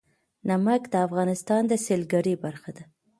نمک 0.49 0.81
د 0.89 0.95
افغانستان 1.07 1.61
د 1.67 1.73
سیلګرۍ 1.85 2.35
برخه 2.43 2.71
ده. 2.77 2.83